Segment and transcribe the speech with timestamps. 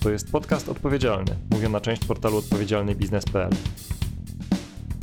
[0.00, 3.50] To jest podcast odpowiedzialny, mówiona część portalu odpowiedzialnybiznes.pl.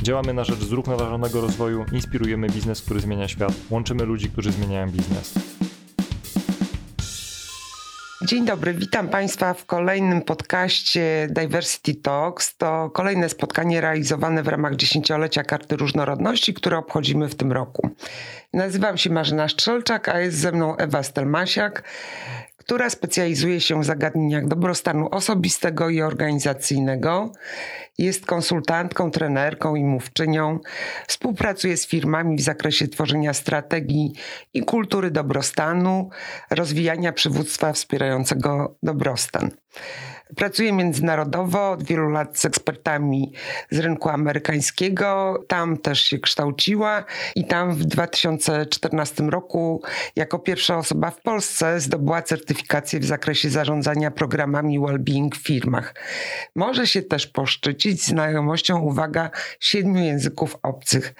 [0.03, 5.33] Działamy na rzecz zrównoważonego rozwoju, inspirujemy biznes, który zmienia świat, łączymy ludzi, którzy zmieniają biznes.
[8.25, 12.57] Dzień dobry, witam Państwa w kolejnym podcaście Diversity Talks.
[12.57, 17.89] To kolejne spotkanie realizowane w ramach dziesięciolecia Karty Różnorodności, które obchodzimy w tym roku.
[18.53, 21.83] Nazywam się Marzena Strzelczak, a jest ze mną Ewa Stelmasiak
[22.67, 27.31] która specjalizuje się w zagadnieniach dobrostanu osobistego i organizacyjnego.
[27.97, 30.59] Jest konsultantką, trenerką i mówczynią.
[31.07, 34.13] Współpracuje z firmami w zakresie tworzenia strategii
[34.53, 36.09] i kultury dobrostanu,
[36.49, 39.51] rozwijania przywództwa wspierającego dobrostan.
[40.35, 43.33] Pracuje międzynarodowo od wielu lat z ekspertami
[43.71, 45.43] z rynku amerykańskiego.
[45.47, 47.03] Tam też się kształciła
[47.35, 49.81] i tam w 2014 roku
[50.15, 55.95] jako pierwsza osoba w Polsce zdobyła certyfikację w zakresie zarządzania programami well-being w firmach.
[56.55, 61.13] Może się też poszczycić znajomością, uwaga, siedmiu języków obcych.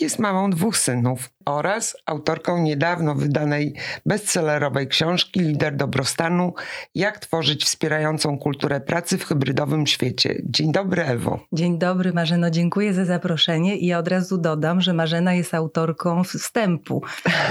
[0.00, 3.74] Jest mamą dwóch synów oraz autorką niedawno wydanej
[4.06, 6.54] bestsellerowej książki Lider dobrostanu:
[6.94, 8.53] Jak tworzyć wspierającą kulturę
[8.86, 10.42] pracy w hybrydowym świecie.
[10.44, 11.40] Dzień dobry, Ewo.
[11.52, 12.50] Dzień dobry, Marzeno.
[12.50, 17.02] Dziękuję za zaproszenie i ja od razu dodam, że Marzena jest autorką wstępu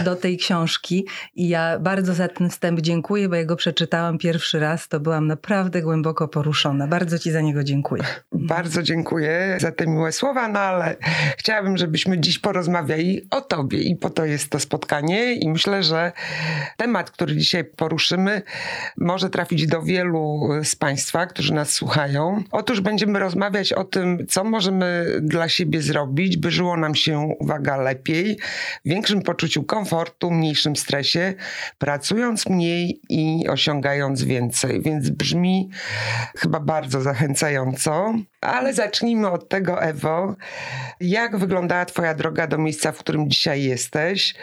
[0.05, 4.59] do tej książki i ja bardzo za ten wstęp dziękuję, bo ja go przeczytałam pierwszy
[4.59, 6.87] raz, to byłam naprawdę głęboko poruszona.
[6.87, 8.03] Bardzo Ci za niego dziękuję.
[8.31, 10.95] Bardzo dziękuję za te miłe słowa, no ale
[11.37, 16.11] chciałabym, żebyśmy dziś porozmawiali o Tobie i po to jest to spotkanie i myślę, że
[16.77, 18.41] temat, który dzisiaj poruszymy,
[18.97, 20.92] może trafić do wielu z Państwa,
[21.29, 22.43] którzy nas słuchają.
[22.51, 27.77] Otóż będziemy rozmawiać o tym, co możemy dla siebie zrobić, by żyło nam się, uwaga,
[27.77, 28.37] lepiej,
[28.85, 31.33] w większym poczuciu komfortu, mniejszym stresie,
[31.77, 34.81] pracując mniej i osiągając więcej.
[34.81, 35.69] Więc brzmi
[36.37, 38.13] chyba bardzo zachęcająco.
[38.41, 40.35] Ale zacznijmy od tego, Ewo.
[40.99, 44.35] Jak wyglądała Twoja droga do miejsca, w którym dzisiaj jesteś?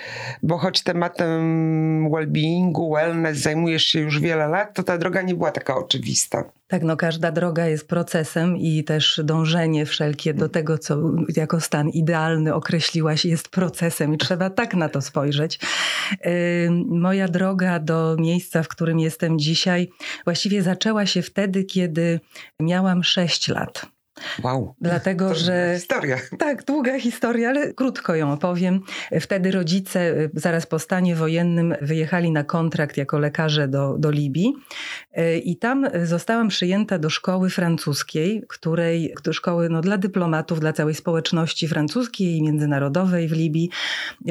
[0.42, 5.50] Bo choć tematem well-beingu, wellness zajmujesz się już wiele lat, to ta droga nie była
[5.50, 6.39] taka oczywista.
[6.68, 11.00] Tak, no każda droga jest procesem i też dążenie wszelkie do tego, co
[11.36, 15.60] jako stan idealny określiłaś, jest procesem i trzeba tak na to spojrzeć.
[16.86, 19.88] Moja droga do miejsca, w którym jestem dzisiaj,
[20.24, 22.20] właściwie zaczęła się wtedy, kiedy
[22.60, 23.86] miałam 6 lat.
[24.42, 24.74] Wow.
[24.80, 25.74] Dlatego, to że.
[25.74, 26.16] Historia.
[26.38, 28.80] Tak, długa historia, ale krótko ją opowiem.
[29.20, 34.54] Wtedy rodzice, y, zaraz po stanie wojennym, wyjechali na kontrakt jako lekarze do, do Libii.
[35.18, 40.72] Y, I tam zostałam przyjęta do szkoły francuskiej, której, do szkoły no, dla dyplomatów, dla
[40.72, 43.70] całej społeczności francuskiej i międzynarodowej w Libii.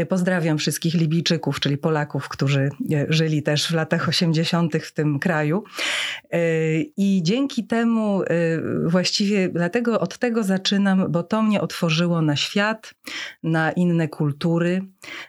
[0.10, 2.70] Pozdrawiam wszystkich Libijczyków, czyli Polaków, którzy
[3.10, 4.76] żyli też w latach 80.
[4.76, 5.64] w tym kraju.
[6.98, 8.22] I dzięki temu
[8.86, 12.94] właściwie dlatego, od tego zaczynam, bo to mnie otworzyło na świat,
[13.44, 14.82] na inne kultury,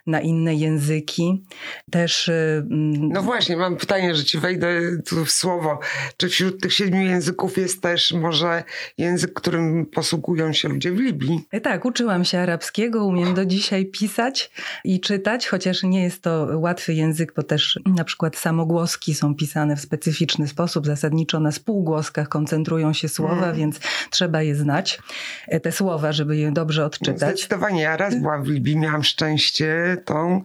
[0.07, 1.45] na inne języki.
[1.91, 2.29] Też.
[2.29, 4.69] Y, mm, no właśnie, mam pytanie, że ci wejdę
[5.07, 5.79] tu w słowo.
[6.17, 8.65] Czy wśród tych siedmiu języków jest też może
[8.99, 11.41] język, którym posługują się ludzie w Libii?
[11.63, 14.51] Tak, uczyłam się arabskiego, umiem do dzisiaj pisać
[14.85, 19.77] i czytać, chociaż nie jest to łatwy język, bo też na przykład samogłoski są pisane
[19.77, 23.57] w specyficzny sposób, zasadniczo na spółgłoskach koncentrują się słowa, hmm.
[23.57, 23.81] więc
[24.11, 24.99] trzeba je znać,
[25.49, 27.19] e, te słowa, żeby je dobrze odczytać.
[27.19, 27.83] Zdecydowanie.
[27.83, 30.43] Ja raz byłam w Libii, miałam szczęście tą.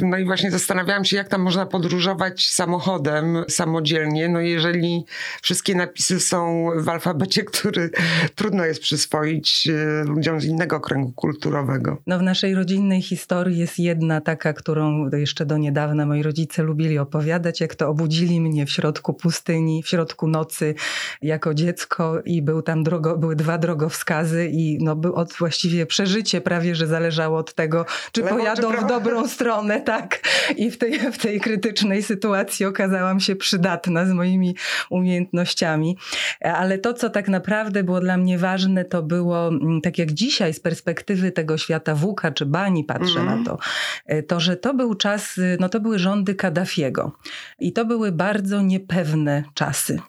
[0.00, 5.04] No i właśnie zastanawiałam się, jak tam można podróżować samochodem samodzielnie, no jeżeli
[5.42, 7.90] wszystkie napisy są w alfabecie, który
[8.34, 11.96] trudno jest przyswoić e, ludziom z innego kręgu kulturowego.
[12.06, 16.98] No w naszej rodzinnej historii jest jedna taka, którą jeszcze do niedawna moi rodzice lubili
[16.98, 20.74] opowiadać, jak to obudzili mnie w środku pustyni, w środku nocy
[21.22, 25.86] jako dziecko i był tam drogo drogo, były dwa drogowskazy i no, był od właściwie
[25.86, 30.20] przeżycie prawie, że zależało od tego, czy Lewo, pojadą czy w dobrą stronę, tak.
[30.56, 34.56] I w tej, w tej krytycznej sytuacji okazałam się przydatna z moimi
[34.90, 35.96] umiejętnościami.
[36.40, 40.54] Ale to, co tak naprawdę było dla mnie ważne, to było, mm, tak jak dzisiaj
[40.54, 43.38] z perspektywy tego świata Wuka czy Bani patrzę mm -hmm.
[43.38, 43.58] na to,
[44.06, 47.12] e, to, że to był czas, no to były rządy Kaddafiego.
[47.58, 50.00] I to były bardzo niepewne czasy.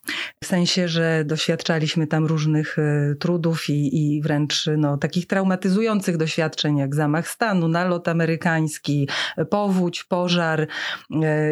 [0.43, 2.80] W sensie, że doświadczaliśmy tam różnych Y,
[3.19, 9.09] trudów i, i wręcz no, takich traumatyzujących doświadczeń, jak zamach stanu, nalot amerykański,
[9.49, 10.67] powódź, pożar y,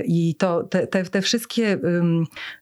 [0.05, 1.79] i to, te, te, te wszystkie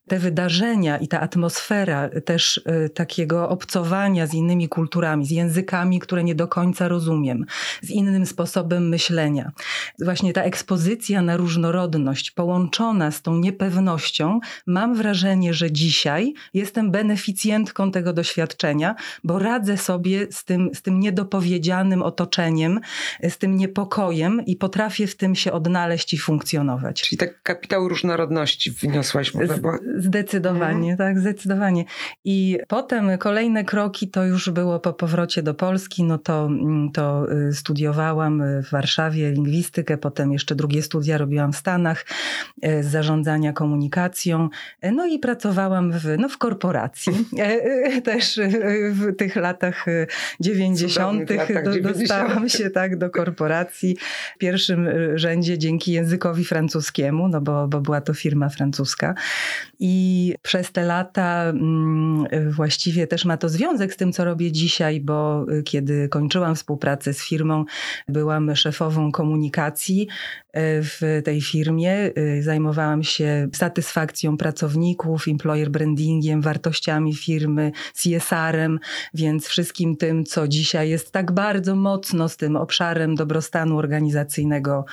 [0.07, 6.23] te wydarzenia i ta atmosfera też y, takiego obcowania z innymi kulturami, z językami, które
[6.23, 7.45] nie do końca rozumiem,
[7.81, 9.51] z innym sposobem myślenia.
[9.99, 17.91] Właśnie ta ekspozycja na różnorodność połączona z tą niepewnością, mam wrażenie, że dzisiaj jestem beneficjentką
[17.91, 22.79] tego doświadczenia, bo radzę sobie z tym, z tym niedopowiedzianym otoczeniem,
[23.29, 27.01] z tym niepokojem i potrafię w tym się odnaleźć i funkcjonować.
[27.01, 29.71] Czyli tak kapitał różnorodności wyniosłaś bo...
[29.97, 30.97] Zdecydowanie, mhm.
[30.97, 31.85] tak, zdecydowanie.
[32.25, 37.31] I potem kolejne kroki to już było po powrocie do Polski, no to, mm, to
[37.31, 42.05] y, studiowałam w Warszawie lingwistykę, potem jeszcze drugie studia robiłam w Stanach
[42.65, 44.49] y, z zarządzania komunikacją,
[44.85, 47.13] y, no i pracowałam w, no, w korporacji.
[48.03, 48.39] Też
[48.91, 49.85] w tych latach
[50.39, 51.29] 90.
[51.29, 51.99] Latach do, 90.
[51.99, 53.97] dostałam się tak do korporacji
[54.35, 59.15] w pierwszym rzędzie dzięki językowi francuskiemu, no bo, bo była to firma francuska.
[59.79, 59.86] I
[60.41, 65.45] przez te lata mm, właściwie też ma to związek z tym, co robię dzisiaj, bo
[65.65, 67.65] kiedy kończyłam współpracę z firmą,
[68.07, 70.07] byłam szefową komunikacji
[70.53, 71.91] e, w tej firmie.
[71.91, 78.79] E, zajmowałam się satysfakcją pracowników, employer brandingiem, wartościami firmy, CSR-em,
[79.13, 84.85] więc wszystkim tym, co dzisiaj jest tak bardzo mocno z tym obszarem dobrostanu organizacyjnego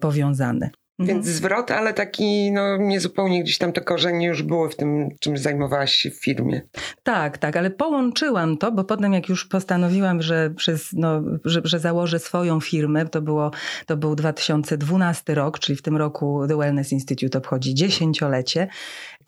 [0.00, 0.70] powiązane.
[0.98, 1.34] Więc mhm.
[1.34, 5.94] zwrot, ale taki no, niezupełnie gdzieś tam te korzenie już były w tym, czym zajmowałaś
[5.94, 6.60] się w firmie.
[7.02, 11.78] Tak, tak, ale połączyłam to, bo potem jak już postanowiłam, że, przez, no, że, że
[11.78, 13.50] założę swoją firmę, to, było,
[13.86, 18.68] to był 2012 rok, czyli w tym roku The Wellness Institute obchodzi dziesięciolecie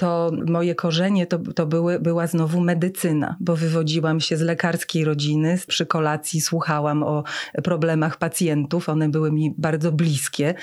[0.01, 5.59] to moje korzenie to, to były, była znowu medycyna, bo wywodziłam się z lekarskiej rodziny.
[5.67, 7.25] Przy kolacji słuchałam o
[7.65, 10.55] problemach pacjentów, one były mi bardzo bliskie.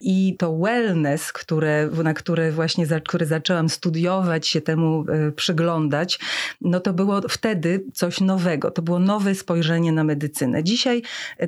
[0.00, 6.18] I to wellness, które, na które właśnie za, które zaczęłam studiować, się temu y, przyglądać,
[6.60, 8.70] no to było wtedy coś nowego.
[8.70, 10.64] To było nowe spojrzenie na medycynę.
[10.64, 11.02] Dzisiaj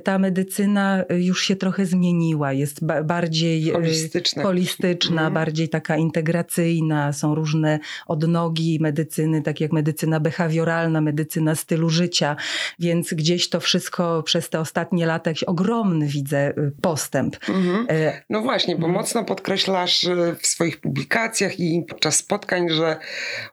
[0.04, 5.34] ta medycyna już się trochę zmieniła, jest ba bardziej holistyczna, holistyczna mm.
[5.34, 12.36] bardziej taka integracyjna, są różne odnogi medycyny, tak jak medycyna behawioralna, medycyna stylu życia,
[12.78, 17.36] więc gdzieś to wszystko przez te ostatnie lata jakiś ogromny widzę postęp.
[17.48, 17.86] Mhm.
[17.88, 18.97] E, no właśnie, bo.
[18.98, 22.96] Mocno podkreślasz y, w swoich publikacjach i podczas spotkań, że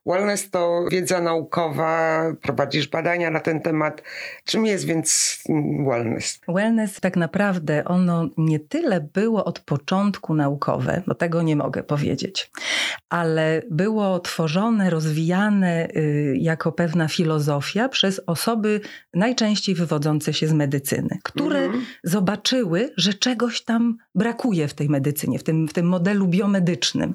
[0.06, 4.04] wellness to wiedza naukowa, prowadzisz badania na ten temat.
[4.46, 5.40] Czym jest więc
[5.88, 6.40] wellness?
[6.48, 12.52] Wellness tak naprawdę ono nie tyle było od początku naukowe, bo tego nie mogę powiedzieć,
[13.10, 18.82] ale było tworzone, rozwijane y, jako pewna filozofia przez osoby
[19.14, 21.86] najczęściej wywodzące się z medycyny, które mhm.
[22.04, 27.14] zobaczyły, że czegoś tam brakuje w tej medycynie, w tym, w tym modelu biomedycznym.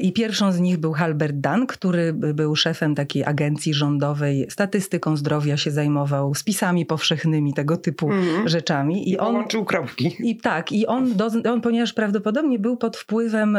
[0.00, 5.56] I pierwszą z nich był Halbert Dan, który był szefem takiej agencji rządowej, statystyką zdrowia
[5.56, 8.48] się zajmował, spisami powszechnymi, tego typu mhm.
[8.48, 9.08] rzeczami.
[9.08, 10.16] I, I on łączył kropki.
[10.18, 13.58] I tak, i on, do, on ponieważ prawdopodobnie był pod wpływem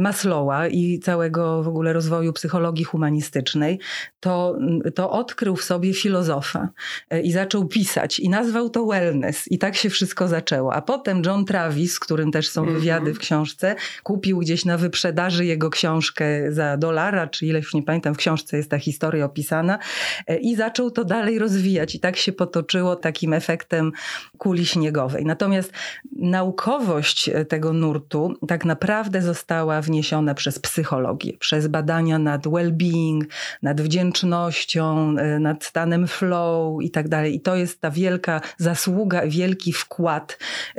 [0.00, 3.78] Maslowa i całego w ogóle rozwoju psychologii humanistycznej,
[4.20, 4.58] to,
[4.94, 6.68] to odkrył w sobie filozofa
[7.10, 10.74] e, i zaczął pisać i nazwał to wellness i tak się wszystko zaczęło.
[10.74, 13.16] A potem John Travis, z którym też są wywiady w mhm.
[13.16, 18.56] książce, kupił gdzieś na wyprzedaży jego książkę za dolara, czy ileś, nie pamiętam, w książce
[18.56, 19.78] jest ta historia opisana
[20.26, 23.92] e, i zaczął to dalej rozwijać i tak się potoczyło takim efektem
[24.38, 25.24] kuli śniegowej.
[25.24, 25.72] Natomiast
[26.16, 33.24] naukowość e, tego nurtu tak naprawdę została wniesiona przez psychologię, przez badania nad well-being,
[33.62, 37.34] nad wdzięcznością, e, nad stanem flow i tak dalej.
[37.34, 40.38] I to jest ta wielka zasługa, wielki wkład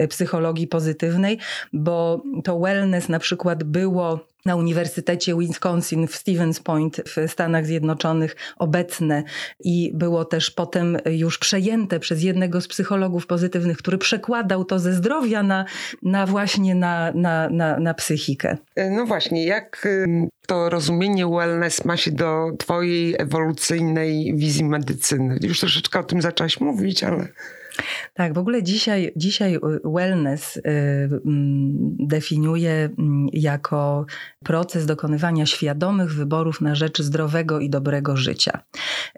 [0.10, 1.40] psychologii pozytywnej,
[1.74, 8.36] bo to wellness na przykład było na Uniwersytecie Wisconsin w Stevens Point w Stanach Zjednoczonych
[8.58, 9.24] obecne
[9.60, 14.94] i było też potem już przejęte przez jednego z psychologów pozytywnych, który przekładał to ze
[14.94, 15.66] zdrowia na,
[16.04, 18.58] na właśnie na, na, na, na psychikę.
[18.76, 19.88] E, no właśnie, jak
[20.48, 25.38] to rozumienie wellness ma się do twojej ewolucyjnej wizji medycyny?
[25.42, 27.28] Już troszeczkę o tym zaczęłaś mówić, ale...
[28.14, 30.62] Tak, w ogóle dzisiaj, dzisiaj wellness y,
[31.26, 34.06] mm, definiuje mm, jako
[34.44, 38.60] proces dokonywania świadomych wyborów na rzecz zdrowego i dobrego życia.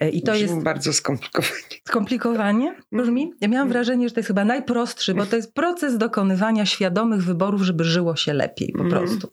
[0.03, 1.53] Y, I to Brzmi jest bardzo skomplikowanie.
[1.87, 3.33] Skomplikowanie brzmi?
[3.41, 7.61] Ja miałam wrażenie, że to jest chyba najprostszy, bo to jest proces dokonywania świadomych wyborów,
[7.61, 9.05] żeby żyło się lepiej po mhm.
[9.05, 9.31] prostu.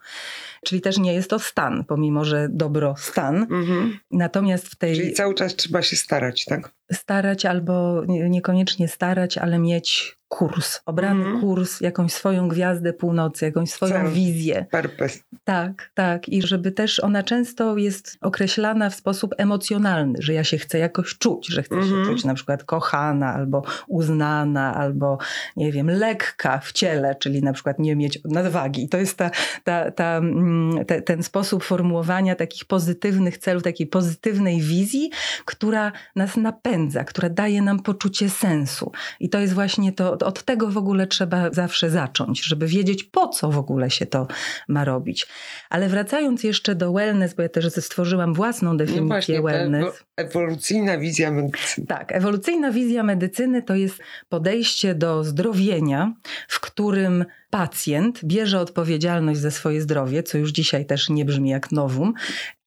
[0.65, 3.37] Czyli też nie jest to stan, pomimo że dobrostan.
[3.37, 3.99] Mhm.
[4.11, 4.97] Natomiast w tej.
[4.97, 6.73] Czyli cały czas trzeba się starać, tak?
[6.93, 11.41] Starać albo niekoniecznie starać, ale mieć kurs, obrany mm.
[11.41, 14.67] kurs, jakąś swoją gwiazdę północy, jakąś swoją wizję.
[14.71, 15.19] Purpose.
[15.45, 16.29] Tak, tak.
[16.29, 21.19] I żeby też ona często jest określana w sposób emocjonalny, że ja się chcę jakoś
[21.19, 21.89] czuć, że chcę mm.
[21.89, 22.17] się mhm.
[22.17, 25.19] czuć na przykład kochana, albo uznana, albo
[25.57, 28.85] nie wiem, lekka w ciele, czyli na przykład nie mieć nadwagi.
[28.85, 29.31] I to jest ta,
[29.65, 35.11] ta, ta, mm, te, ten sposób formułowania takich pozytywnych celów, takiej pozytywnej wizji,
[35.45, 38.93] która nas napędza, która daje nam poczucie sensu.
[39.21, 43.29] I to jest właśnie to, od tego w ogóle trzeba zawsze zacząć, żeby wiedzieć, po
[43.29, 44.27] co w ogóle się to
[44.69, 45.27] ma robić.
[45.71, 50.05] Ale wracając jeszcze do wellness, bo ja też stworzyłam własną no definicję no właśnie, wellness.
[50.17, 51.87] Ewolucyjna wizja medycyny.
[51.87, 53.99] Tak, ewolucyjna wizja medycyny to jest
[54.29, 56.15] podejście do zdrowienia,
[56.49, 61.73] w którym pacjent bierze odpowiedzialność za swoje zdrowie, co już dzisiaj też nie brzmi jak
[61.73, 62.13] nowum,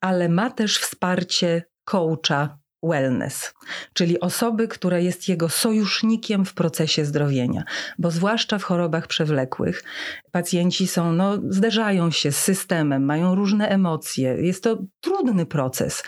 [0.02, 3.54] ale ma też wsparcie coacha wellness,
[3.94, 7.64] czyli osoby, która jest jego sojusznikiem w procesie zdrowienia,
[8.00, 9.84] bo zwłaszcza w chorobach przewlekłych
[10.34, 14.36] pacjenci są, no, zderzają się z systemem, mają różne emocje.
[14.40, 16.04] Jest to trudny proces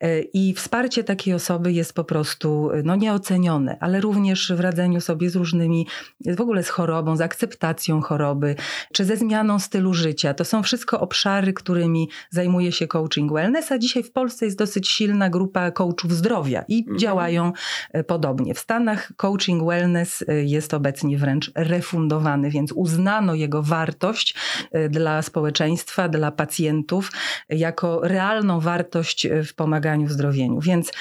[0.00, 5.30] e, i wsparcie takiej osoby jest po prostu no, nieocenione, ale również w radzeniu sobie
[5.30, 5.86] z różnymi,
[6.26, 8.56] w ogóle z chorobą, z akceptacją choroby,
[8.92, 10.34] czy ze zmianą stylu życia.
[10.34, 14.88] To są wszystko obszary, którymi zajmuje się coaching wellness, a dzisiaj w Polsce jest dosyć
[14.88, 16.98] silna grupa coachów zdrowia i mhm.
[16.98, 17.52] działają
[17.92, 18.54] e, podobnie.
[18.54, 24.34] W Stanach coaching wellness e, jest obecnie wręcz refundowany, więc uznano jego wartość
[24.72, 27.12] e, dla społeczeństwa, dla pacjentów,
[27.48, 30.60] jako realną wartość w pomaganiu w zdrowieniu.
[30.60, 30.92] Więc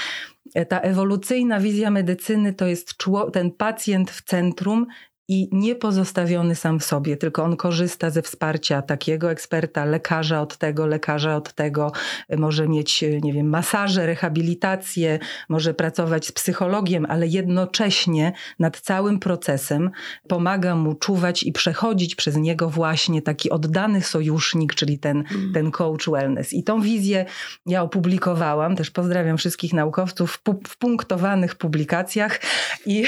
[0.67, 2.95] ta ewolucyjna wizja medycyny to jest
[3.33, 4.88] ten pacjent w centrum
[5.29, 10.57] i nie pozostawiony sam w sobie, tylko on korzysta ze wsparcia takiego eksperta, lekarza od
[10.57, 11.91] tego, lekarza od tego,
[12.38, 15.19] może mieć, nie wiem, masaże, rehabilitację,
[15.50, 19.91] może pracować z psychologiem, ale jednocześnie nad całym procesem
[20.27, 25.53] pomaga mu czuwać i przechodzić przez niego właśnie taki oddany sojusznik, czyli ten, mm.
[25.53, 26.53] ten coach wellness.
[26.53, 27.25] I tą wizję
[27.65, 32.39] ja opublikowałam, też pozdrawiam wszystkich naukowców w, pu- w punktowanych publikacjach
[32.86, 33.03] i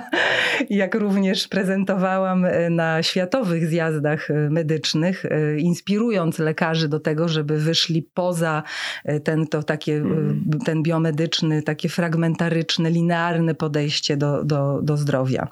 [0.70, 7.58] jak również prezentowałam e, na światowych zjazdach e, medycznych, e, inspirując lekarzy do tego, żeby
[7.58, 8.62] wyszli poza
[9.24, 10.44] ten, to takie, mm.
[10.64, 15.48] ten biomedyczny, takie fragmentaryczne, linearne podejście do, do, do zdrowia.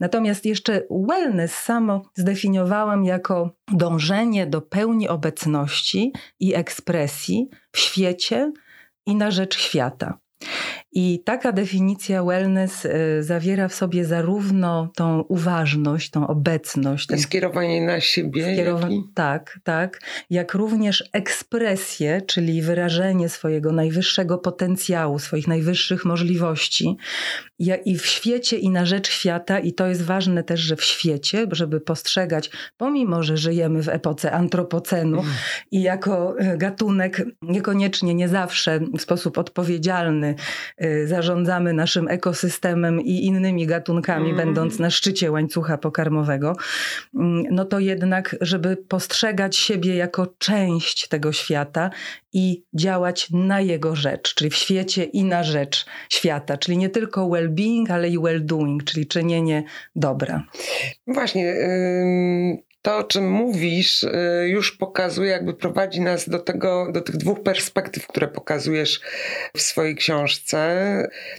[0.00, 8.52] Natomiast jeszcze wellness samo zdefiniowałam jako dążenie do pełni obecności i ekspresji w świecie
[9.06, 10.18] i na rzecz świata.
[10.96, 17.06] I taka definicja wellness y, zawiera w sobie zarówno tą uważność, tą obecność.
[17.06, 18.44] Ten, skierowanie na siebie.
[18.44, 20.00] Skierowa- Tak, tak.
[20.30, 26.96] Jak również ekspresję, czyli wyrażenie swojego najwyższego potencjału, swoich najwyższych możliwości.
[27.84, 31.46] I w świecie, i na rzecz świata, i to jest ważne też, że w świecie,
[31.52, 35.32] żeby postrzegać, pomimo, że żyjemy w epoce antropocenu mm.
[35.70, 40.34] i jako y, gatunek niekoniecznie, nie zawsze w sposób odpowiedzialny
[40.83, 44.36] Y, zarządzamy naszym ekosystemem i innymi gatunkami, mm.
[44.36, 46.56] będąc na szczycie łańcucha pokarmowego,
[47.14, 51.90] mm, no to jednak, żeby postrzegać siebie jako część tego świata
[52.32, 57.28] i działać na jego rzecz, czyli w świecie i na rzecz świata, czyli nie tylko
[57.28, 59.64] well-being, ale i well-doing, czyli czynienie
[59.96, 60.44] dobra.
[61.06, 61.54] Właśnie
[62.84, 67.42] to, o czym mówisz, y, już pokazuje, jakby prowadzi nas do tego, do tych dwóch
[67.42, 69.00] perspektyw, które pokazujesz
[69.56, 70.58] w swojej książce.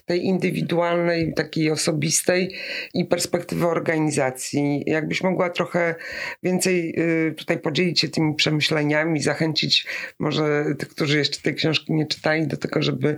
[0.06, 2.56] Tej indywidualnej, takiej osobistej
[2.94, 4.84] i perspektywy organizacji.
[4.86, 5.96] Jakbyś mogła trochę
[6.44, 9.88] więcej y, tutaj podzielić się tymi przemyśleniami, zachęcić
[10.20, 13.18] może tych, którzy jeszcze tej książki nie czytali, do tego, żeby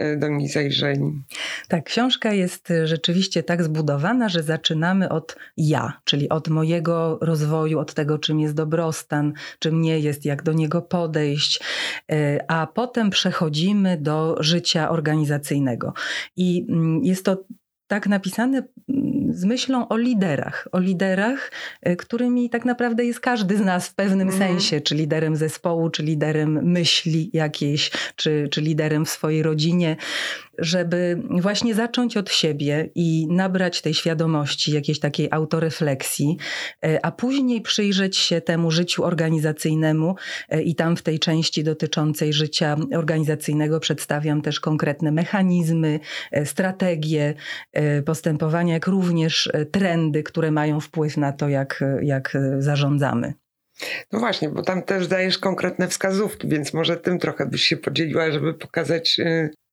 [0.00, 1.22] y, do niej zajrzeli.
[1.68, 7.78] Tak, książka jest rzeczywiście tak zbudowana, że zaczynamy od ja, czyli od mojego rozwoju rozwoju,
[7.78, 11.60] od tego, czym jest dobrostan, czym nie jest, jak do niego podejść,
[12.10, 15.92] e, a potem przechodzimy do życia organizacyjnego.
[16.36, 17.44] I mm, jest to
[17.86, 23.56] tak napisane mm, z myślą o liderach, o liderach, e, którymi tak naprawdę jest każdy
[23.56, 24.38] z nas w pewnym mm.
[24.38, 29.96] sensie, czy liderem zespołu, czy liderem myśli jakiejś, czy, czy liderem w swojej rodzinie
[30.58, 36.36] żeby właśnie zacząć od siebie i nabrać tej świadomości, jakiejś takiej autorefleksji,
[36.84, 40.14] e, a później przyjrzeć się temu życiu organizacyjnemu
[40.48, 46.00] e, i tam w tej części dotyczącej życia organizacyjnego przedstawiam też konkretne mechanizmy,
[46.32, 47.34] e, strategie
[48.06, 53.32] postępowania, jak również trendy, które mają wpływ na to, jak, jak zarządzamy.
[54.12, 58.32] No właśnie, bo tam też dajesz konkretne wskazówki, więc może tym trochę byś się podzieliła,
[58.32, 59.20] żeby pokazać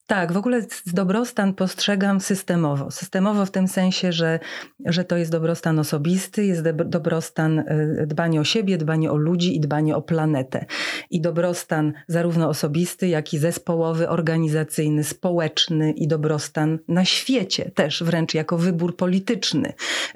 [0.08, 2.92] Tak, w ogóle dobrostan postrzegam systemowo.
[2.92, 4.40] Systemowo w tym sensie, że,
[4.86, 9.60] że to jest dobrostan osobisty, jest dobrostan y, dbanie o siebie, dbanie o ludzi i
[9.60, 10.66] dbanie o planetę.
[11.10, 18.34] I dobrostan zarówno osobisty, jak i zespołowy, organizacyjny, społeczny i dobrostan na świecie też wręcz
[18.34, 19.74] jako wybór polityczny,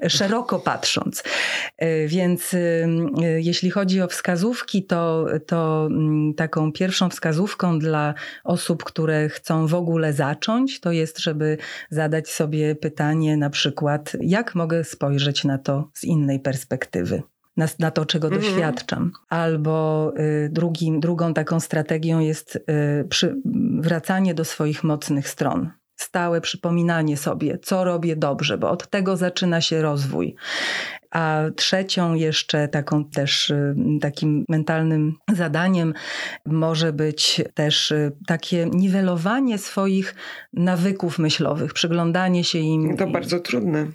[0.08, 1.22] szeroko patrząc.
[1.82, 2.88] Y, więc y,
[3.36, 9.79] jeśli chodzi o wskazówki, to, to mm, taką pierwszą wskazówką dla osób, które chcą w
[9.80, 11.58] ogóle zacząć, to jest, żeby
[11.90, 17.22] zadać sobie pytanie na przykład, jak mogę spojrzeć na to z innej perspektywy
[17.56, 18.44] na, na, to, czego mhm.
[18.44, 19.12] doświadczam.
[19.28, 22.60] Albo y, drugim, drugą taką strategią jest y,
[23.08, 23.36] przy,
[23.80, 25.70] wracanie do swoich mocnych stron.
[25.96, 30.36] Stałe przypominanie sobie, co robię dobrze, bo od tego zaczyna się rozwój.
[31.10, 35.94] A trzecią jeszcze taką też y, takim mentalnym zadaniem
[36.46, 40.14] może być też y, takie niwelowanie swoich
[40.52, 42.96] nawyków myślowych, przyglądanie się im.
[42.96, 43.86] To bardzo trudne.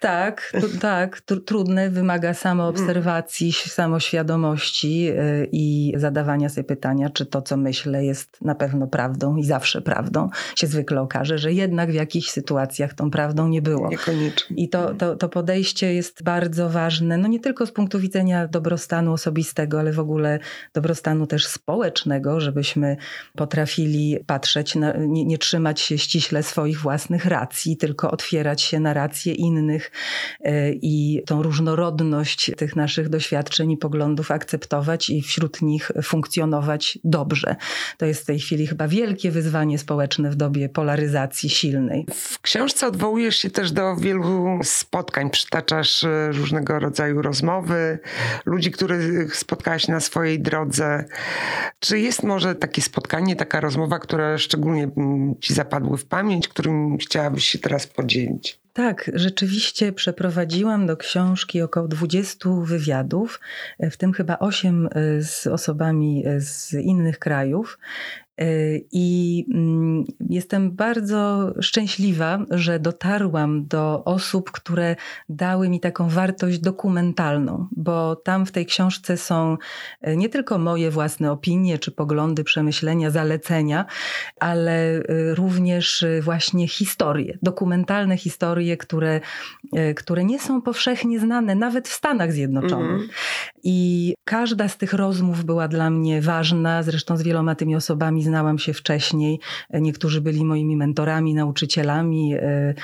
[0.00, 7.56] Tak, tak, tr trudne, wymaga samoobserwacji, samoświadomości y, i zadawania sobie pytania, czy to, co
[7.56, 10.28] myślę, jest na pewno prawdą i zawsze prawdą.
[10.56, 13.88] Się zwykle okaże, że jednak w jakichś sytuacjach tą prawdą nie było.
[13.88, 14.56] Niekoniecznie.
[14.56, 18.48] I to, to, to podejście jest bardzo bardzo ważne, no nie tylko z punktu widzenia
[18.48, 20.38] dobrostanu osobistego, ale w ogóle
[20.74, 22.96] dobrostanu też społecznego, żebyśmy
[23.36, 28.94] potrafili patrzeć, na, nie, nie trzymać się ściśle swoich własnych racji, tylko otwierać się na
[28.94, 29.90] racje innych
[30.40, 37.56] e, i tą różnorodność tych naszych doświadczeń i poglądów akceptować i wśród nich funkcjonować dobrze.
[37.98, 42.06] To jest w tej chwili chyba wielkie wyzwanie społeczne w dobie polaryzacji silnej.
[42.14, 47.98] W książce odwołujesz się też do wielu spotkań, przytaczasz e, różnego rodzaju rozmowy,
[48.46, 51.04] ludzi, których spotkałaś na swojej drodze.
[51.80, 56.98] Czy jest może takie spotkanie, taka rozmowa, które szczególnie mm, ci zapadły w pamięć, którym
[56.98, 58.64] chciałabyś się teraz podzielić?
[58.74, 63.40] Tak, rzeczywiście przeprowadziłam do książki około 20 wywiadów,
[63.80, 67.78] w tym chyba 8 e, z osobami e, z innych krajów.
[68.40, 74.96] Y, I mm, jestem bardzo szczęśliwa, że dotarłam do osób, które
[75.28, 79.56] dały mi taką wartość dokumentalną, bo tam w tej książce są
[80.08, 83.86] y, nie tylko moje własne opinie, czy poglądy, przemyślenia, zalecenia,
[84.40, 89.20] ale y, również właśnie historie, dokumentalne historie, które,
[89.96, 92.90] które nie są powszechnie znane nawet w Stanach Zjednoczonych.
[92.90, 93.08] Mm.
[93.62, 98.58] I każda z tych rozmów była dla mnie ważna, zresztą z wieloma tymi osobami znałam
[98.58, 99.40] się wcześniej.
[99.70, 102.74] Niektórzy byli moimi mentorami, nauczycielami e,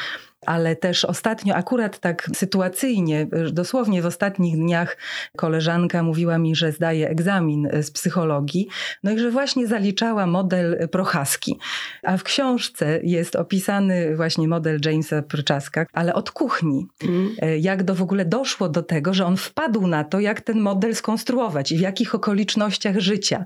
[0.47, 4.97] ale też ostatnio, akurat tak sytuacyjnie, dosłownie w ostatnich dniach,
[5.37, 8.69] koleżanka mówiła mi, że zdaje egzamin z psychologii,
[9.03, 11.59] no i że właśnie zaliczała model Prochaski.
[12.03, 16.87] A w książce jest opisany właśnie model Jamesa Proczaska, ale od kuchni.
[17.03, 17.31] Mm.
[17.61, 20.95] Jak do w ogóle doszło do tego, że on wpadł na to, jak ten model
[20.95, 23.45] skonstruować i w jakich okolicznościach życia.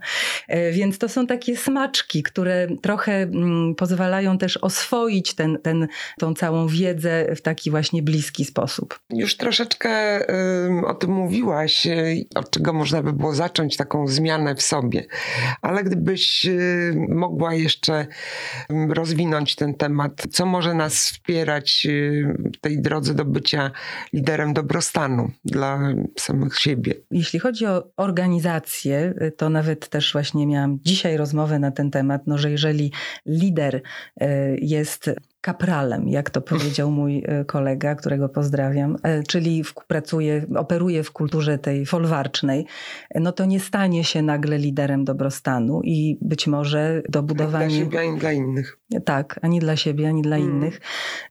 [0.73, 6.67] Więc to są takie smaczki, które trochę mm, pozwalają też oswoić ten, ten, tą całą
[6.67, 8.99] wiedzę wiedzę w taki właśnie bliski sposób.
[9.11, 14.55] Już troszeczkę y, o tym mówiłaś, y, od czego można by było zacząć taką zmianę
[14.55, 15.07] w sobie,
[15.63, 18.07] ale gdybyś y, mogła jeszcze
[18.89, 21.87] rozwinąć ten temat, co może nas wspierać
[22.55, 23.71] w tej drodze do bycia
[24.13, 25.81] liderem dobrostanu dla
[26.19, 26.95] samych siebie?
[27.11, 32.39] Jeśli chodzi o organizację, to nawet też właśnie miałam dzisiaj rozmowę na ten temat, no,
[32.39, 32.93] że jeżeli
[33.27, 33.83] lider
[34.61, 35.11] jest
[35.45, 41.59] kapralem, jak to powiedział mój e, kolega, którego pozdrawiam, e, czyli pracuje, operuje w kulturze
[41.59, 42.67] tej folwarcznej,
[43.15, 47.69] no to nie stanie się nagle liderem dobrostanu i być może do budowania...
[47.69, 48.79] Dla siebie, ani dla innych.
[49.05, 50.49] Tak, ani dla siebie, ani dla mm.
[50.49, 50.81] innych.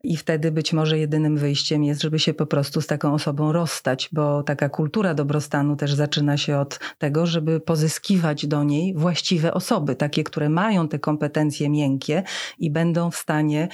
[0.04, 4.10] I wtedy być może jedynym wyjściem jest, żeby się po prostu z taką osobą rozstać,
[4.12, 9.96] bo taka kultura dobrostanu też zaczyna się od tego, żeby pozyskiwać do niej właściwe osoby,
[9.96, 12.24] takie, które mają te kompetencje miękkie
[12.60, 13.68] i będą w stanie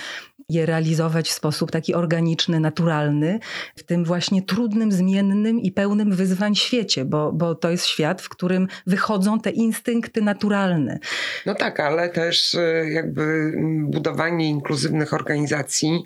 [0.49, 3.39] je realizować w sposób taki organiczny, naturalny,
[3.75, 8.29] w tym właśnie trudnym, zmiennym i pełnym wyzwań świecie, bo, bo to jest świat, w
[8.29, 10.99] którym wychodzą te instynkty naturalne.
[11.45, 16.03] No tak, ale też e, jakby budowanie inkluzywnych organizacji,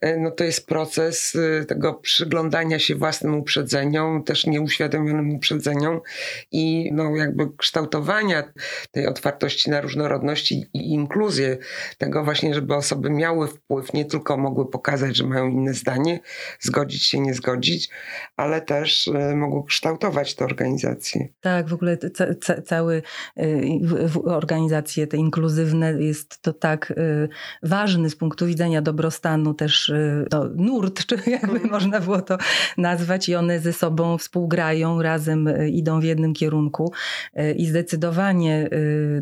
[0.00, 6.00] e, no to jest proces e, tego przyglądania się własnym uprzedzeniom, też nieuświadomionym uprzedzeniom
[6.52, 8.52] i no jakby kształtowania
[8.90, 11.56] tej otwartości na różnorodność i inkluzję,
[11.98, 16.20] tego właśnie, żeby osoby miały wpływ wpływ, nie tylko mogły pokazać, że mają inne zdanie,
[16.60, 17.90] zgodzić się, nie zgodzić,
[18.36, 21.28] ale też y, mogły kształtować tę organizację.
[21.40, 23.02] Tak, w ogóle ca, ca, całe
[24.24, 27.28] organizacje te inkluzywne jest to tak y,
[27.62, 29.92] ważny z punktu widzenia dobrostanu też
[30.32, 31.70] no, nurt, czy jakby mhm.
[31.70, 32.38] można było to
[32.78, 36.92] nazwać i one ze sobą współgrają, razem idą w jednym kierunku
[37.56, 38.68] i zdecydowanie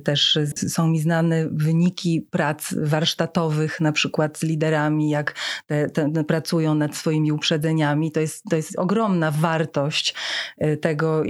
[0.04, 5.34] też są mi znane wyniki prac warsztatowych, na przykład liderami, jak
[5.66, 8.12] te, te pracują nad swoimi uprzedzeniami.
[8.12, 10.14] To jest, to jest ogromna wartość
[10.58, 11.28] e, tego, e,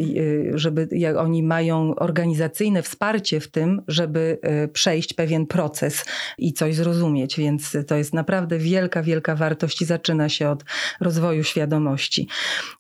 [0.55, 6.05] żeby jak oni mają organizacyjne wsparcie w tym, żeby e, przejść pewien proces
[6.39, 7.37] i coś zrozumieć.
[7.37, 10.65] Więc to jest naprawdę wielka, wielka wartość i zaczyna się od
[11.01, 12.29] rozwoju świadomości.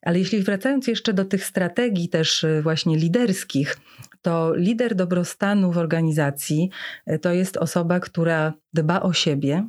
[0.02, 3.76] Ale jeśli wracając jeszcze do tych strategii też właśnie liderskich,
[4.22, 6.70] to lider dobrostanu w organizacji
[7.22, 9.68] to jest osoba, która dba o siebie,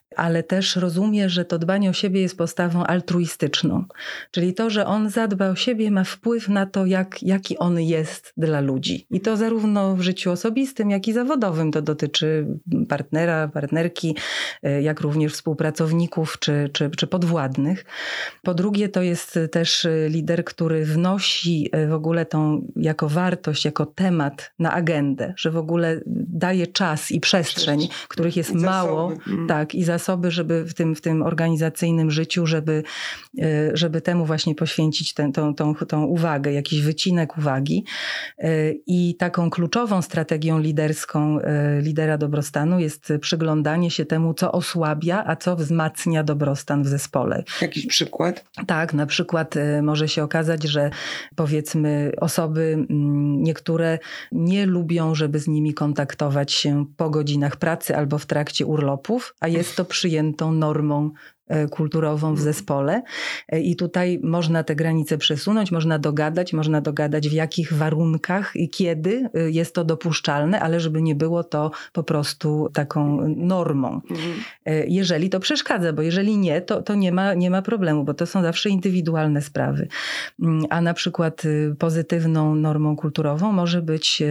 [0.15, 3.85] ale też rozumie, że to dbanie o siebie jest postawą altruistyczną.
[4.31, 8.33] Czyli to, że on zadba o siebie, ma wpływ na to, jak, jaki on jest
[8.37, 9.07] dla ludzi.
[9.11, 11.71] I to zarówno w życiu osobistym, jak i zawodowym.
[11.71, 12.47] To dotyczy
[12.89, 14.15] partnera, partnerki,
[14.63, 17.85] e, jak również współpracowników czy, czy, czy podwładnych.
[18.41, 23.85] Po drugie, to jest też lider, który wnosi e, w ogóle tą jako wartość, jako
[23.85, 29.47] temat na agendę, że w ogóle daje czas i przestrzeń, których jest mało, mm.
[29.47, 32.83] tak, i za zasoby, żeby w tym, w tym organizacyjnym życiu, żeby,
[33.39, 37.85] e, żeby temu właśnie poświęcić tę, tą, tą, tą uwagę, jakiś wycinek uwagi.
[38.37, 45.23] E, I taką kluczową strategią liderską e, lidera dobrostanu jest przyglądanie się temu, co osłabia,
[45.27, 47.43] a co wzmacnia dobrostan w zespole.
[47.61, 48.45] Jakiś przykład?
[48.67, 50.89] Tak, na przykład może się okazać, że
[51.35, 52.85] powiedzmy osoby
[53.37, 53.99] niektóre
[54.31, 59.47] nie lubią, żeby z nimi kontaktować się po godzinach pracy albo w trakcie urlopów, a
[59.47, 61.11] jest to przyjętą normą
[61.71, 62.43] kulturową w mhm.
[62.43, 63.01] zespole.
[63.49, 68.69] E, I tutaj można te granice przesunąć, można dogadać, można dogadać w jakich warunkach i
[68.69, 74.01] kiedy e, jest to dopuszczalne, ale żeby nie było to po prostu taką normą.
[74.09, 74.33] Mhm.
[74.87, 78.25] Jeżeli to przeszkadza, bo jeżeli nie, to, to nie, ma, nie ma problemu, bo to
[78.25, 79.87] są zawsze indywidualne sprawy.
[80.41, 81.43] Mm, a na przykład
[81.79, 84.23] pozytywną normą kulturową może być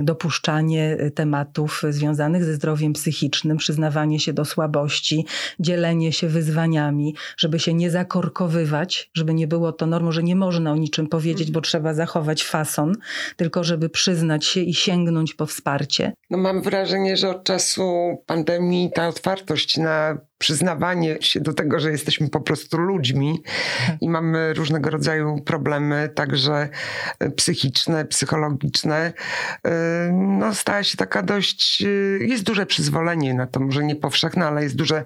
[0.00, 5.26] dopuszczanie tematów związanych ze zdrowiem psychicznym, przyznawanie się do słabości,
[5.60, 10.36] dzielenie się wyzwaniami, wyzwaniami, żeby się nie zakorkowywać, żeby nie było to normą, że nie
[10.36, 12.94] można o niczym powiedzieć, bo trzeba zachować fason,
[13.36, 16.12] tylko żeby przyznać się i sięgnąć po wsparcie.
[16.30, 21.90] No mam wrażenie, że od czasu pandemii ta otwartość na przyznawanie się do tego, że
[21.90, 23.42] jesteśmy po prostu ludźmi
[24.00, 26.68] i mamy różnego rodzaju problemy, także
[27.18, 29.12] e, psychiczne, psychologiczne,
[29.64, 31.86] e, no stała się taka dość, e,
[32.24, 35.04] jest duże przyzwolenie na to, może nie powszechne, ale jest duże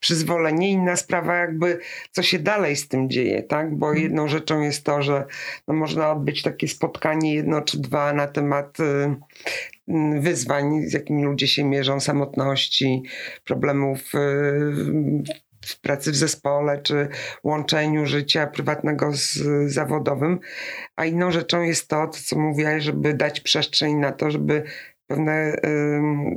[0.00, 0.70] przyzwolenie.
[0.70, 1.78] Inna sprawa jakby,
[2.10, 3.76] co się dalej z tym dzieje, tak?
[3.76, 4.02] Bo mhm.
[4.02, 5.26] jedną rzeczą jest to, że
[5.68, 8.78] no, można odbyć takie spotkanie jedno czy dwa na temat
[10.20, 13.02] wyzwań, z jakimi ludzie się mierzą, samotności,
[13.44, 14.18] problemów y,
[15.66, 17.08] w pracy w zespole, czy
[17.44, 19.38] łączeniu życia prywatnego z
[19.72, 20.38] zawodowym.
[20.96, 24.62] A inną rzeczą jest to, co mówiłaś, żeby dać przestrzeń na to, żeby
[25.06, 25.56] pewne,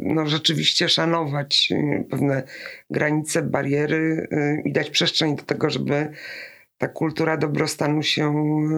[0.02, 2.44] no rzeczywiście szanować y, pewne
[2.90, 6.12] granice, bariery y, i dać przestrzeń do tego, żeby
[6.78, 8.32] ta kultura dobrostanu się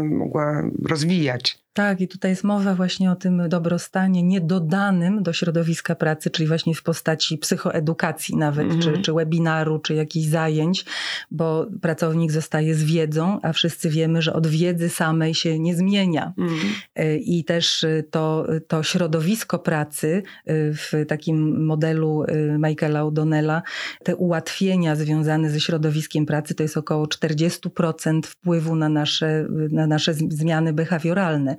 [0.03, 1.66] mogła rozwijać.
[1.77, 6.75] Tak, i tutaj jest mowa właśnie o tym dobrostanie niedodanym do środowiska pracy, czyli właśnie
[6.75, 8.81] w postaci psychoedukacji nawet, mm -hmm.
[8.81, 9.03] czy, mhm.
[9.03, 10.85] czy webinaru, czy jakichś zajęć,
[11.31, 16.33] bo pracownik zostaje z wiedzą, a wszyscy wiemy, że od wiedzy samej się nie zmienia.
[16.37, 17.19] Mm -hmm.
[17.21, 22.25] I też to, to środowisko pracy w takim modelu
[22.59, 23.61] Michaela O'Donnella,
[24.03, 30.13] te ułatwienia związane ze środowiskiem pracy to jest około 40% wpływu na nasze, na nasze
[30.13, 31.55] zmiany behawioralne.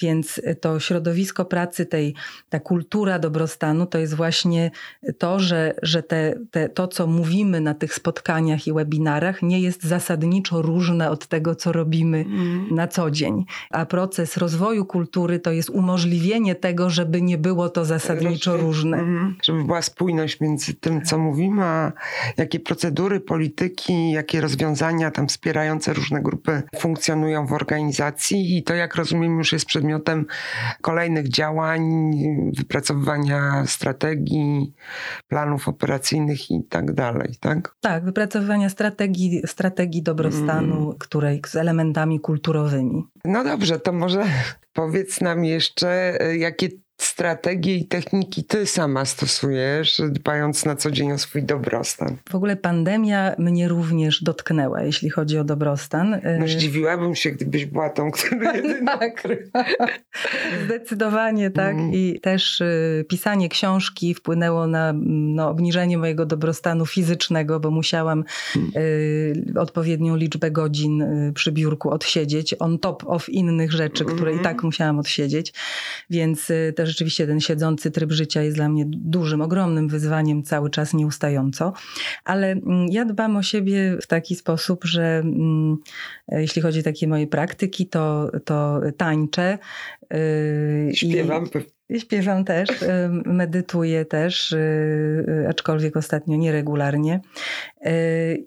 [0.00, 2.14] Więc to środowisko pracy, tej,
[2.48, 4.70] ta kultura dobrostanu to jest właśnie
[5.18, 9.84] to, że, że te, te, to, co mówimy na tych spotkaniach i webinarach, nie jest
[9.84, 12.74] zasadniczo różne od tego, co robimy mm.
[12.74, 13.44] na co dzień.
[13.70, 18.96] A proces rozwoju kultury to jest umożliwienie tego, żeby nie było to zasadniczo różne.
[18.96, 19.36] Mm.
[19.44, 21.92] Żeby była spójność między tym, co mówimy, a
[22.36, 28.94] jakie procedury, polityki, jakie rozwiązania tam wspierające różne grupy funkcjonują w organizacji i to, jak
[28.94, 30.26] rozumiem, już jest przedmiotem
[30.80, 31.82] kolejnych działań,
[32.56, 34.72] wypracowywania strategii,
[35.28, 37.74] planów operacyjnych i tak dalej, tak?
[37.80, 40.98] Tak, wypracowywania strategii, strategii dobrostanu, mm.
[40.98, 43.04] której z elementami kulturowymi.
[43.24, 44.24] No dobrze, to może
[44.72, 46.68] powiedz nam jeszcze, jakie
[47.02, 52.16] strategie i techniki ty sama stosujesz, dbając na co dzień o swój dobrostan?
[52.30, 56.20] W ogóle pandemia mnie również dotknęła, jeśli chodzi o dobrostan.
[56.38, 58.52] No zdziwiłabym się, gdybyś była tą, która
[58.98, 59.28] tak.
[60.64, 61.74] Zdecydowanie tak.
[61.74, 61.94] Mm.
[61.94, 68.24] I też y, pisanie książki wpłynęło na no, obniżenie mojego dobrostanu fizycznego, bo musiałam
[68.56, 68.70] mm.
[68.76, 74.40] y, odpowiednią liczbę godzin y, przy biurku odsiedzieć, on top of innych rzeczy, które mm.
[74.40, 75.52] i tak musiałam odsiedzieć.
[76.10, 80.70] Więc y, też rzeczywiście ten siedzący tryb życia jest dla mnie dużym, ogromnym wyzwaniem cały
[80.70, 81.72] czas nieustająco.
[82.24, 85.76] Ale mm, ja dbam o siebie w taki sposób, że mm,
[86.28, 89.58] jeśli chodzi o takie moje praktyki, to, to tańczę.
[90.14, 91.46] Y, Śpiewam.
[91.90, 92.68] I Śpiewam też,
[93.24, 94.56] medytuję też, y,
[95.28, 97.20] y, aczkolwiek ostatnio nieregularnie.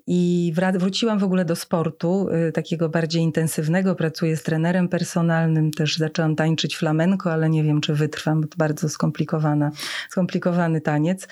[0.07, 3.95] I wróciłam w ogóle do sportu, takiego bardziej intensywnego.
[3.95, 8.57] Pracuję z trenerem personalnym, też zaczęłam tańczyć flamenko, ale nie wiem, czy wytrwam, bo to
[8.57, 9.71] bardzo skomplikowana,
[10.09, 11.27] skomplikowany taniec.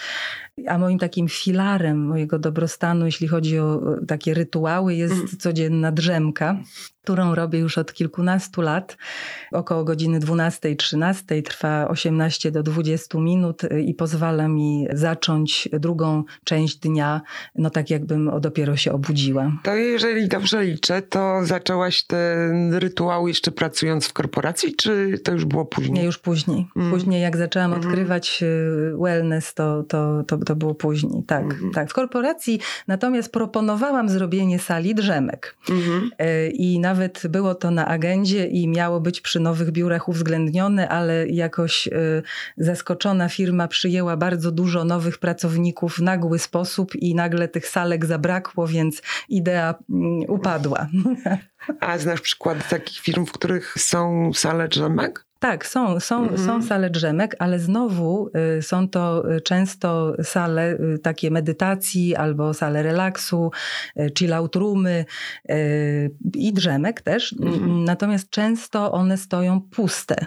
[0.67, 5.27] A moim takim filarem mojego dobrostanu, jeśli chodzi o takie rytuały, jest mm.
[5.27, 6.57] codzienna drzemka,
[7.03, 8.97] którą robię już od kilkunastu lat.
[9.51, 17.21] Około godziny 12-13 trwa 18 do 20 minut i pozwala mi zacząć drugą część dnia,
[17.55, 19.51] no tak jakbym dopiero się obudziła.
[19.63, 25.45] To jeżeli dobrze liczę, to zaczęłaś ten rytuał jeszcze pracując w korporacji, czy to już
[25.45, 25.93] było później?
[25.93, 26.67] Nie, już później.
[26.75, 26.91] Mm.
[26.91, 27.86] Później jak zaczęłam mm.
[27.86, 31.23] odkrywać y, wellness, to, to, to, to było później.
[31.23, 31.71] Tak, mm.
[31.73, 31.89] tak.
[31.89, 35.56] W korporacji natomiast proponowałam zrobienie sali drzemek.
[35.65, 36.10] -hmm.
[36.54, 41.88] I nawet było to na agendzie i miało być przy nowych biurach uwzględnione, ale jakoś
[41.88, 42.23] y,
[42.58, 48.67] zaskoczona firma przyjęła bardzo dużo nowych pracowników w nagły sposób i nagle tych salek zabrakło,
[48.67, 50.87] więc idea mm, upadła.
[51.79, 55.25] A znasz przykłady takich firm, w których są sale drzemek?
[55.41, 56.45] Tak, są, są, mhm.
[56.45, 62.54] są sale drzemek, ale znowu y, są to y, często sale y, takie medytacji albo
[62.54, 63.51] sale relaksu,
[63.99, 65.06] y, chill out roomy
[66.34, 67.36] i drzemek też.
[67.41, 67.84] Mhm.
[67.84, 70.25] Natomiast często one stoją puste.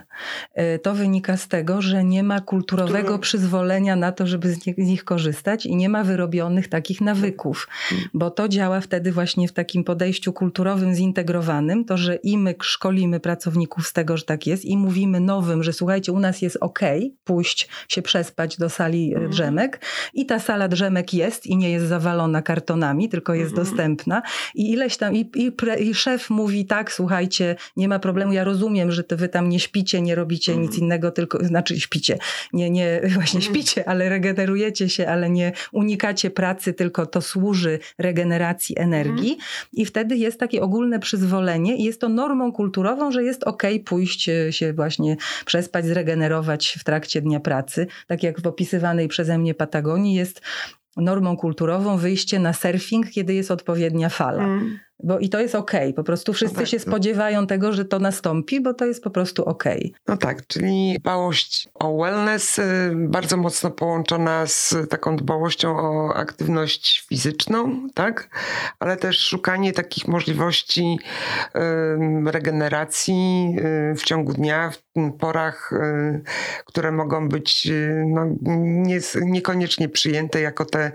[0.83, 4.87] To wynika z tego, że nie ma kulturowego przyzwolenia na to, żeby z nich, z
[4.87, 8.09] nich, korzystać i nie ma wyrobionych takich nawyków, mhm.
[8.15, 13.21] bo to działa wtedy właśnie w takim podejściu kulturowym zintegrowanym, to, że i my szkolimy
[13.21, 16.59] pracowników z tego, że tak jest i mówimy mówimy nowym, że słuchajcie, u nas jest
[16.61, 16.81] ok,
[17.25, 19.31] pójść się przespać do sali mhm.
[19.31, 19.81] drzemek
[20.15, 23.67] i ta sala drzemek jest i nie jest zawalona kartonami, tylko jest mhm.
[23.67, 24.23] dostępna
[24.55, 28.45] i ileś tam, i, i, pre, i, szef mówi tak, słuchajcie, nie ma problemu, ja
[28.45, 30.69] rozumiem, że to wy tam nie śpicie, nie robicie mhm.
[30.69, 32.19] nic innego, tylko, znaczy śpicie,
[32.53, 33.55] nie, nie, właśnie mhm.
[33.55, 39.49] śpicie, ale regenerujecie się, ale nie unikacie pracy, tylko to służy regeneracji energii mhm.
[39.73, 44.29] i wtedy jest takie ogólne przyzwolenie i jest to normą kulturową, że jest ok pójść
[44.29, 47.87] e, się właśnie właśnie przespać, zregenerować w trakcie dnia pracy.
[48.07, 50.41] Tak jak w opisywanej przeze mnie Patagonii jest
[50.97, 54.45] normą kulturową wyjście na surfing, kiedy jest odpowiednia fala.
[54.45, 54.79] Mm.
[55.03, 55.81] Bo i to jest okej.
[55.81, 55.93] Okay.
[55.93, 59.11] Po prostu wszyscy no tak, się spodziewają tego, że to nastąpi, bo to jest po
[59.11, 59.79] prostu okej.
[59.79, 60.01] Okay.
[60.09, 62.63] No tak, czyli dbałość o wellness y,
[62.95, 68.29] bardzo mocno połączona z taką dbałością o aktywność fizyczną, tak?
[68.79, 70.99] Ale też szukanie takich możliwości
[72.27, 73.57] regeneracji
[73.93, 76.23] y, w ciągu dnia, w porach, y,
[76.67, 77.69] które mogą być
[78.07, 80.93] no, nie, niekoniecznie przyjęte jako te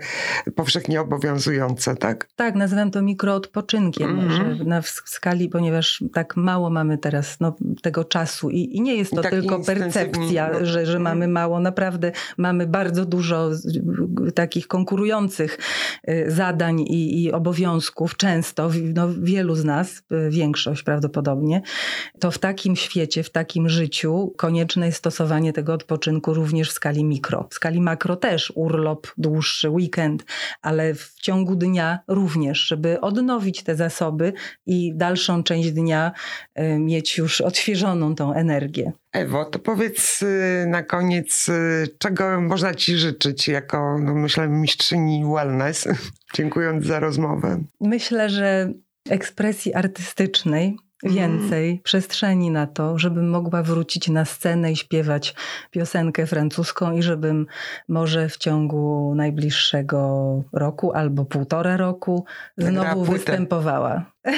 [0.56, 2.28] powszechnie obowiązujące, tak?
[2.36, 4.56] Tak, nazywam to mikroodpoczynkiem mm -hmm.
[4.56, 8.96] że na, w skali, ponieważ tak mało mamy teraz no, tego czasu i, i nie
[8.96, 10.66] jest to tak tylko percepcja, no.
[10.66, 11.60] że, że mamy mało.
[11.60, 13.50] Naprawdę mamy bardzo dużo
[14.34, 15.58] takich konkurujących
[16.08, 21.62] y, zadań i, i obowiązków, często, no, wielu z nas, y, większość prawdopodobnie,
[22.18, 27.04] to w takim świecie, w takim życiu konieczne jest stosowanie tego odpoczynku również w skali
[27.04, 27.48] mikro.
[27.50, 30.24] W skali makro też urlop dłuższy, weekend,
[30.62, 34.32] ale w ciągu dnia również, żeby odnowić te zasoby
[34.66, 36.12] i dalszą część dnia
[36.58, 38.92] y, mieć już odświeżoną tą energię.
[39.12, 45.24] Ewo, to powiedz y, na koniec, y, czego można Ci życzyć jako, no myślę, mistrzyni
[45.34, 45.88] wellness,
[46.36, 47.58] dziękując za rozmowę.
[47.80, 48.72] Myślę, że
[49.10, 50.76] ekspresji artystycznej.
[51.02, 51.82] Więcej mm.
[51.82, 55.34] przestrzeni na to, żebym mogła wrócić na scenę i śpiewać
[55.70, 57.46] piosenkę francuską i żebym
[57.88, 62.24] może w ciągu najbliższego roku albo półtora roku
[62.58, 64.10] znowu występowała.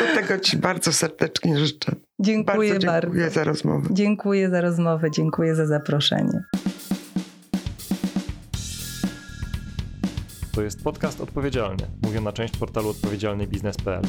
[0.00, 1.92] Do tego Ci bardzo serdecznie życzę.
[2.18, 2.90] Dziękuję bardzo.
[2.90, 3.34] Dziękuję bardzo.
[3.34, 3.88] za rozmowę.
[3.92, 6.42] Dziękuję za rozmowę, dziękuję za zaproszenie.
[10.58, 14.02] To jest podcast odpowiedzialny, mówiona część portalu odpowiedzialnybiznes.pl.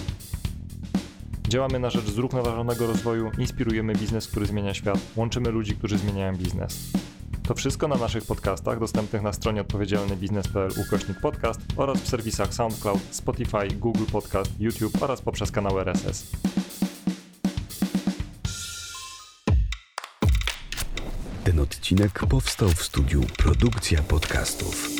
[1.50, 6.92] Działamy na rzecz zrównoważonego rozwoju, inspirujemy biznes, który zmienia świat, łączymy ludzi, którzy zmieniają biznes.
[7.44, 13.00] To wszystko na naszych podcastach dostępnych na stronie odpowiedzialnybiznes.pl ukośnik podcast oraz w serwisach SoundCloud,
[13.12, 16.32] Spotify, Google Podcast, YouTube oraz poprzez kanał RSS.
[21.44, 24.99] Ten odcinek powstał w studiu Produkcja Podcastów.